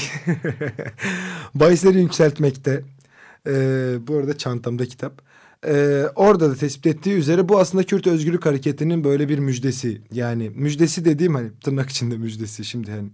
Bahisleri 1.54 1.98
yükseltmekte 1.98 2.84
ee, 3.46 3.96
bu 4.06 4.16
arada 4.16 4.38
çantamda 4.38 4.86
kitap. 4.86 5.22
Ee, 5.66 6.04
orada 6.14 6.50
da 6.50 6.54
tespit 6.54 6.86
ettiği 6.86 7.16
üzere 7.16 7.48
bu 7.48 7.58
aslında 7.58 7.84
Kürt 7.84 8.06
Özgürlük 8.06 8.46
Hareketi'nin 8.46 9.04
böyle 9.04 9.28
bir 9.28 9.38
müjdesi. 9.38 10.02
Yani 10.12 10.50
müjdesi 10.50 11.04
dediğim 11.04 11.34
hani 11.34 11.50
tırnak 11.60 11.90
içinde 11.90 12.16
müjdesi 12.16 12.64
şimdi 12.64 12.90
hani. 12.90 13.10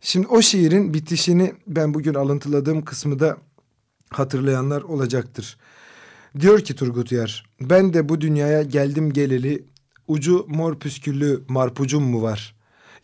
Şimdi 0.00 0.26
o 0.26 0.42
şiirin 0.42 0.94
bitişini 0.94 1.52
ben 1.66 1.94
bugün 1.94 2.14
alıntıladığım 2.14 2.84
kısmı 2.84 3.20
da 3.20 3.36
hatırlayanlar 4.10 4.82
olacaktır. 4.82 5.56
Diyor 6.40 6.60
ki 6.60 6.74
Turgut 6.74 7.12
Uyar, 7.12 7.46
ben 7.60 7.94
de 7.94 8.08
bu 8.08 8.20
dünyaya 8.20 8.62
geldim 8.62 9.12
geleli 9.12 9.64
ucu 10.08 10.46
mor 10.48 10.78
püsküllü 10.78 11.40
marpucum 11.48 12.04
mu 12.04 12.22
var? 12.22 12.54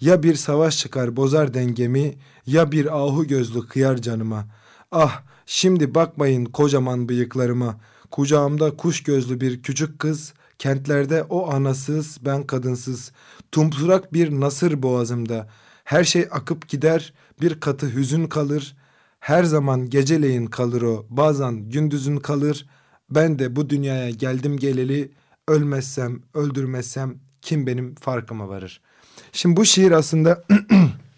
Ya 0.01 0.23
bir 0.23 0.35
savaş 0.35 0.79
çıkar 0.79 1.17
bozar 1.17 1.55
dengemi 1.55 2.15
ya 2.47 2.73
bir 2.73 2.99
ahu 2.99 3.27
gözlü 3.27 3.67
kıyar 3.69 3.97
canıma. 3.97 4.47
Ah 4.91 5.23
Şimdi 5.47 5.95
bakmayın 5.95 6.45
kocaman 6.45 7.09
bıyıklarıma. 7.09 7.81
Kucağımda 8.11 8.77
kuş 8.77 9.03
gözlü 9.03 9.41
bir 9.41 9.63
küçük 9.63 9.99
kız, 9.99 10.35
kentlerde 10.59 11.23
o 11.23 11.53
anasız, 11.53 12.19
ben 12.25 12.47
kadınsız. 12.47 13.13
Tumturak 13.53 14.13
bir 14.13 14.41
nasır 14.41 14.83
boğazımda. 14.83 15.49
Her 15.85 16.05
şey 16.05 16.29
akıp 16.31 16.69
gider, 16.69 17.13
bir 17.41 17.61
katı 17.61 17.95
hüzün 17.95 18.27
kalır. 18.27 18.77
Her 19.21 19.45
zaman 19.45 19.91
geceleyin 19.91 20.47
kalır 20.47 20.83
o, 20.83 21.07
bazen 21.11 21.69
gündüzün 21.69 22.17
kalır. 22.17 22.67
Ben 23.11 23.39
de 23.39 23.57
bu 23.57 23.71
dünyaya 23.71 24.11
geldim 24.11 24.57
geleli, 24.57 25.13
ölmezsem, 25.49 26.23
öldürmezsem 26.35 27.15
kim 27.43 27.67
benim 27.67 27.95
farkıma 27.95 28.49
varır. 28.49 28.81
Şimdi 29.33 29.57
bu 29.57 29.65
şiir 29.65 29.93
aslında 29.93 30.45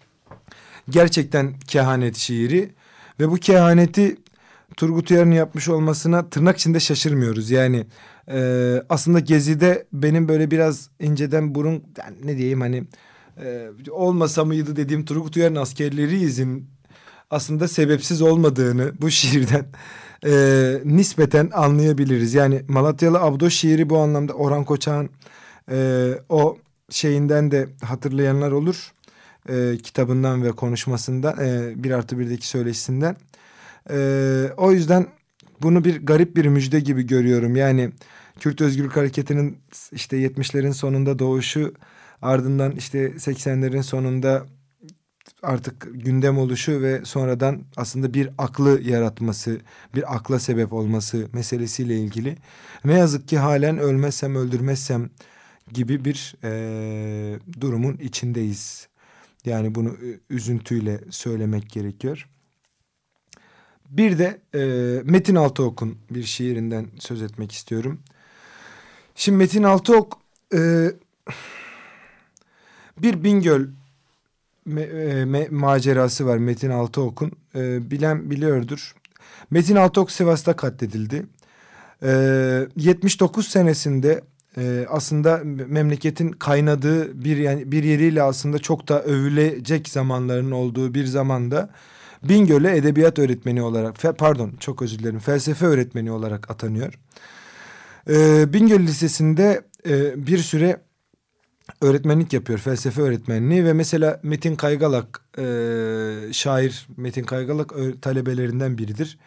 gerçekten 0.89 1.59
kehanet 1.59 2.15
şiiri 2.15 2.73
ve 3.19 3.31
bu 3.31 3.35
kehaneti 3.35 4.17
Turgut 4.77 5.11
Uyar'ın 5.11 5.31
yapmış 5.31 5.69
olmasına 5.69 6.29
tırnak 6.29 6.57
içinde 6.57 6.79
şaşırmıyoruz. 6.79 7.51
Yani 7.51 7.85
e, 8.31 8.81
aslında 8.89 9.19
Gezi'de 9.19 9.85
benim 9.93 10.27
böyle 10.27 10.51
biraz 10.51 10.89
inceden 10.99 11.55
burun 11.55 11.83
yani 11.97 12.15
ne 12.23 12.37
diyeyim 12.37 12.61
hani 12.61 12.83
e, 13.43 13.69
olmasa 13.91 14.45
mıydı 14.45 14.75
dediğim 14.75 15.05
Turgut 15.05 15.37
Uyar'ın 15.37 15.55
askerleriyizin 15.55 16.69
aslında 17.29 17.67
sebepsiz 17.67 18.21
olmadığını 18.21 18.91
bu 19.01 19.11
şiirden 19.11 19.65
e, 20.25 20.33
nispeten 20.85 21.49
anlayabiliriz. 21.53 22.33
Yani 22.33 22.61
Malatyalı 22.67 23.21
Abdo 23.21 23.49
şiiri 23.49 23.89
bu 23.89 23.97
anlamda 23.97 24.33
Orhan 24.33 24.63
Koçak'ın 24.63 25.09
e, 25.71 26.09
o 26.29 26.57
şeyinden 26.89 27.51
de 27.51 27.67
hatırlayanlar 27.83 28.51
olur. 28.51 28.93
E, 29.49 29.77
kitabından 29.83 30.43
ve 30.43 30.51
konuşmasından 30.51 31.37
e, 31.39 31.83
bir 31.83 31.91
artı 31.91 32.19
birdeki 32.19 32.47
söyleşisinden. 32.47 33.15
E, 33.89 33.97
o 34.57 34.71
yüzden 34.71 35.07
bunu 35.61 35.83
bir 35.83 36.05
garip 36.05 36.35
bir 36.35 36.45
müjde 36.45 36.79
gibi 36.79 37.07
görüyorum. 37.07 37.55
Yani 37.55 37.91
Kürt 38.39 38.61
Özgürlük 38.61 38.95
Hareketi'nin 38.97 39.57
işte 39.91 40.17
70'lerin 40.17 40.73
sonunda 40.73 41.19
doğuşu 41.19 41.73
ardından 42.21 42.71
işte 42.71 43.07
80'lerin 43.07 43.83
sonunda 43.83 44.45
artık 45.43 45.87
gündem 46.05 46.37
oluşu 46.37 46.81
ve 46.81 47.05
sonradan 47.05 47.61
aslında 47.77 48.13
bir 48.13 48.29
aklı 48.37 48.81
yaratması, 48.81 49.59
bir 49.95 50.15
akla 50.15 50.39
sebep 50.39 50.73
olması 50.73 51.27
meselesiyle 51.33 51.97
ilgili. 51.97 52.37
Ne 52.85 52.93
yazık 52.93 53.27
ki 53.27 53.37
halen 53.37 53.77
ölmezsem 53.77 54.35
öldürmezsem 54.35 55.09
gibi 55.73 56.05
bir 56.05 56.35
e, 56.43 57.39
durumun 57.61 57.97
içindeyiz. 57.97 58.87
Yani 59.45 59.75
bunu 59.75 59.97
üzüntüyle 60.29 60.99
söylemek 61.09 61.69
gerekiyor. 61.69 62.29
Bir 63.89 64.19
de 64.19 64.41
e, 64.55 64.59
Metin 65.03 65.35
Altıok'un 65.35 65.97
bir 66.11 66.23
şiirinden 66.23 66.87
söz 66.99 67.21
etmek 67.21 67.51
istiyorum. 67.51 67.99
Şimdi 69.15 69.37
Metin 69.37 69.63
Altıok 69.63 70.19
e, 70.53 70.91
bir 72.97 73.23
Bingöl 73.23 73.67
me, 74.65 74.81
e, 74.81 75.25
me, 75.25 75.47
macerası 75.51 76.25
var 76.25 76.37
Metin 76.37 76.69
Altıok'un. 76.69 77.31
E, 77.55 77.91
bilen 77.91 78.29
biliyordur. 78.29 78.95
Metin 79.49 79.75
Altıok 79.75 80.11
Sivas'ta 80.11 80.55
katledildi. 80.55 81.25
E, 82.03 82.09
79 82.75 83.47
senesinde 83.47 84.21
e, 84.57 84.85
aslında 84.89 85.41
memleketin 85.67 86.31
kaynadığı 86.31 87.23
bir 87.23 87.37
yani 87.37 87.71
bir 87.71 87.83
yeriyle 87.83 88.23
aslında 88.23 88.59
çok 88.59 88.87
da 88.87 89.03
övülecek 89.03 89.89
zamanların 89.89 90.51
olduğu 90.51 90.93
bir 90.93 91.05
zamanda 91.05 91.69
Bingöl'e 92.23 92.77
edebiyat 92.77 93.19
öğretmeni 93.19 93.61
olarak 93.61 94.01
fe, 94.01 94.11
pardon 94.11 94.53
çok 94.59 94.81
özür 94.81 94.99
dilerim 94.99 95.19
felsefe 95.19 95.65
öğretmeni 95.65 96.11
olarak 96.11 96.51
atanıyor. 96.51 96.99
E, 98.09 98.53
Bingöl 98.53 98.79
Lisesi'nde 98.79 99.61
e, 99.89 100.27
bir 100.27 100.37
süre 100.37 100.77
öğretmenlik 101.81 102.33
yapıyor 102.33 102.59
felsefe 102.59 103.01
öğretmenliği 103.01 103.65
ve 103.65 103.73
mesela 103.73 104.19
Metin 104.23 104.55
Kaygalak 104.55 105.21
e, 105.37 105.43
şair 106.31 106.87
Metin 106.97 107.23
Kaygalak 107.23 107.73
talebelerinden 108.01 108.77
biridir. 108.77 109.17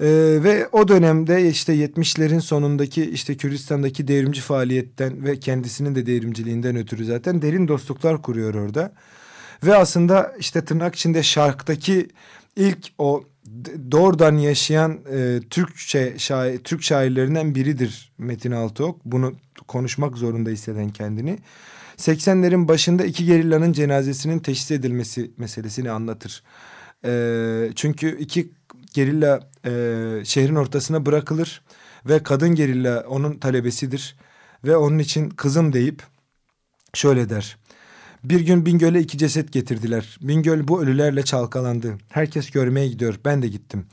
Ee, 0.00 0.38
ve 0.42 0.68
o 0.72 0.88
dönemde 0.88 1.48
işte 1.48 1.74
70'lerin 1.74 2.40
sonundaki 2.40 3.10
işte 3.10 3.36
Kürdistan'daki 3.36 4.08
devrimci 4.08 4.40
faaliyetten 4.40 5.24
ve 5.24 5.40
kendisinin 5.40 5.94
de 5.94 6.06
devrimciliğinden 6.06 6.76
ötürü 6.76 7.04
zaten 7.04 7.42
derin 7.42 7.68
dostluklar 7.68 8.22
kuruyor 8.22 8.54
orada. 8.54 8.92
Ve 9.64 9.76
aslında 9.76 10.32
işte 10.38 10.64
tırnak 10.64 10.94
içinde 10.94 11.22
şarktaki 11.22 12.08
ilk 12.56 12.78
o 12.98 13.24
doğrudan 13.90 14.36
yaşayan 14.36 14.98
e, 15.12 15.40
Türkçe 15.50 16.14
şair, 16.18 16.58
Türk 16.58 16.82
şairlerinden 16.82 17.54
biridir 17.54 18.12
Metin 18.18 18.52
Altıok. 18.52 19.04
Bunu 19.04 19.34
konuşmak 19.68 20.18
zorunda 20.18 20.50
hisseden 20.50 20.90
kendini. 20.90 21.38
80'lerin 21.96 22.68
başında 22.68 23.04
iki 23.04 23.24
gerillanın 23.24 23.72
cenazesinin 23.72 24.38
teşhis 24.38 24.70
edilmesi 24.70 25.30
meselesini 25.36 25.90
anlatır. 25.90 26.42
E, 27.04 27.70
çünkü 27.74 28.18
iki 28.18 28.50
gerilla 28.94 29.50
e, 29.66 29.70
şehrin 30.24 30.54
ortasına 30.54 31.06
bırakılır 31.06 31.62
ve 32.06 32.22
kadın 32.22 32.54
gerilla 32.54 33.04
onun 33.08 33.38
talebesidir 33.38 34.16
ve 34.64 34.76
onun 34.76 34.98
için 34.98 35.30
kızım 35.30 35.72
deyip 35.72 36.02
şöyle 36.94 37.28
der. 37.28 37.56
Bir 38.24 38.40
gün 38.40 38.66
Bingöl'e 38.66 39.00
iki 39.00 39.18
ceset 39.18 39.52
getirdiler. 39.52 40.18
Bingöl 40.20 40.68
bu 40.68 40.82
ölülerle 40.82 41.22
çalkalandı. 41.22 41.98
Herkes 42.08 42.50
görmeye 42.50 42.88
gidiyor. 42.88 43.14
Ben 43.24 43.42
de 43.42 43.48
gittim. 43.48 43.86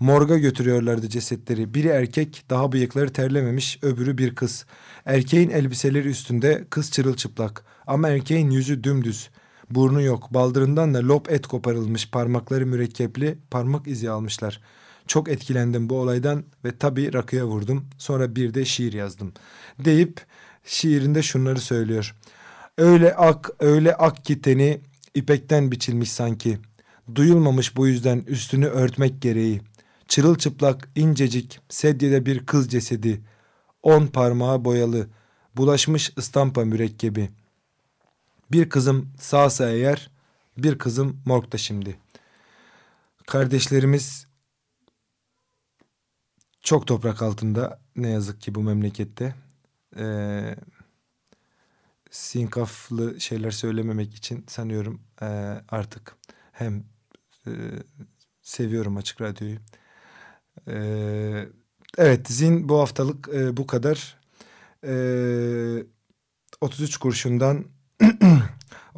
Morga 0.00 0.38
götürüyorlardı 0.38 1.08
cesetleri. 1.08 1.74
Biri 1.74 1.88
erkek, 1.88 2.44
daha 2.50 2.72
bıyıkları 2.72 3.12
terlememiş, 3.12 3.78
öbürü 3.82 4.18
bir 4.18 4.34
kız. 4.34 4.66
Erkeğin 5.04 5.50
elbiseleri 5.50 6.08
üstünde, 6.08 6.64
kız 6.70 6.90
çırılçıplak. 6.90 7.64
Ama 7.86 8.08
erkeğin 8.08 8.50
yüzü 8.50 8.84
dümdüz. 8.84 9.30
Burnu 9.70 10.02
yok. 10.02 10.34
Baldırından 10.34 10.94
da 10.94 11.08
lop 11.08 11.32
et 11.32 11.46
koparılmış. 11.46 12.10
Parmakları 12.10 12.66
mürekkepli. 12.66 13.38
Parmak 13.50 13.86
izi 13.86 14.10
almışlar. 14.10 14.60
Çok 15.06 15.28
etkilendim 15.28 15.88
bu 15.88 16.00
olaydan 16.00 16.44
ve 16.64 16.78
tabii 16.78 17.12
rakıya 17.12 17.46
vurdum. 17.46 17.84
Sonra 17.98 18.36
bir 18.36 18.54
de 18.54 18.64
şiir 18.64 18.92
yazdım. 18.92 19.32
Deyip 19.78 20.20
şiirinde 20.64 21.22
şunları 21.22 21.60
söylüyor. 21.60 22.14
Öyle 22.78 23.14
ak, 23.14 23.50
öyle 23.60 23.94
ak 23.94 24.24
ki 24.24 24.42
teni 24.42 24.80
ipekten 25.14 25.72
biçilmiş 25.72 26.12
sanki. 26.12 26.58
Duyulmamış 27.14 27.76
bu 27.76 27.86
yüzden 27.86 28.24
üstünü 28.26 28.66
örtmek 28.66 29.22
gereği. 29.22 29.60
Çırılçıplak, 30.08 30.88
incecik, 30.96 31.60
sedyede 31.68 32.26
bir 32.26 32.46
kız 32.46 32.70
cesedi. 32.70 33.20
On 33.82 34.06
parmağı 34.06 34.64
boyalı, 34.64 35.06
bulaşmış 35.56 36.12
ıstampa 36.18 36.64
mürekkebi. 36.64 37.28
Bir 38.52 38.68
kızım 38.68 39.12
sağsa 39.20 39.70
eğer, 39.70 40.10
bir 40.58 40.78
kızım 40.78 41.22
morgda 41.26 41.58
şimdi. 41.58 41.98
Kardeşlerimiz 43.26 44.26
çok 46.60 46.86
toprak 46.86 47.22
altında 47.22 47.80
ne 47.96 48.08
yazık 48.08 48.40
ki 48.40 48.54
bu 48.54 48.62
memlekette. 48.62 49.34
Ee, 49.96 50.56
sinkaflı 52.10 53.20
şeyler 53.20 53.50
söylememek 53.50 54.14
için 54.14 54.44
sanıyorum 54.48 55.00
e, 55.22 55.26
artık 55.68 56.16
hem 56.52 56.84
e, 57.46 57.50
seviyorum 58.42 58.96
Açık 58.96 59.20
Radyo'yu. 59.20 59.58
E, 60.68 60.78
evet 61.98 62.28
Zin 62.28 62.68
bu 62.68 62.80
haftalık 62.80 63.28
e, 63.28 63.56
bu 63.56 63.66
kadar. 63.66 64.18
E, 64.84 65.84
33 66.60 66.96
kurşundan 66.96 67.64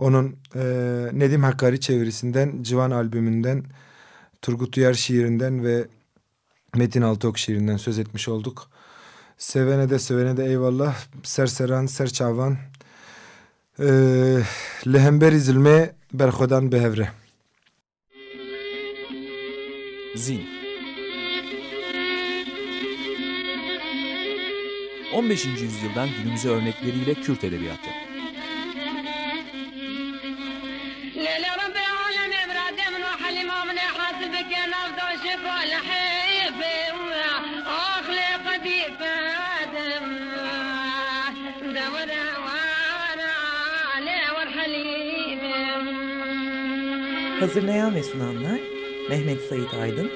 onun 0.00 0.36
e, 0.54 0.60
Nedim 1.12 1.42
Hakkari 1.42 1.80
çevirisinden, 1.80 2.62
Civan 2.62 2.90
albümünden, 2.90 3.64
Turgut 4.42 4.76
Uyar 4.76 4.94
şiirinden 4.94 5.64
ve 5.64 5.86
Metin 6.76 7.02
Altıok 7.02 7.38
şiirinden 7.38 7.76
söz 7.76 7.98
etmiş 7.98 8.28
olduk. 8.28 8.70
Sevene 9.38 9.90
de 9.90 9.98
sevene 9.98 10.36
de 10.36 10.44
eyvallah. 10.44 10.96
Serseran, 11.22 11.86
serçavan. 11.86 12.58
Lehember 14.86 15.32
izilme 15.32 15.94
berxodan 16.12 16.72
behevre. 16.72 17.08
Zin 20.16 20.42
15. 25.14 25.46
yüzyıldan 25.46 26.08
günümüze 26.22 26.48
örnekleriyle 26.48 27.14
Kürt 27.14 27.44
edebiyatı. 27.44 28.09
Hazırlayan 47.40 47.94
ve 47.94 48.02
sunanlar 48.02 48.60
Mehmet 49.08 49.40
Sait 49.48 49.74
Aydın 49.74 50.10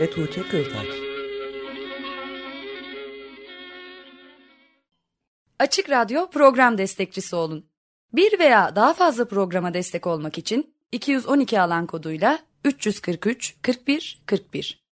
ve 0.00 0.10
Tuğçe 0.10 0.42
Kırtaç. 0.42 0.86
Açık 5.58 5.90
Radyo 5.90 6.30
program 6.30 6.78
destekçisi 6.78 7.36
olun. 7.36 7.66
Bir 8.12 8.38
veya 8.38 8.76
daha 8.76 8.94
fazla 8.94 9.28
programa 9.28 9.74
destek 9.74 10.06
olmak 10.06 10.38
için 10.38 10.74
212 10.92 11.60
alan 11.60 11.86
koduyla 11.86 12.38
343 12.62 13.56
41 13.62 14.22
41 14.26 14.89